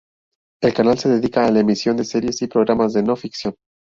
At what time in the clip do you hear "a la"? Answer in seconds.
1.45-1.59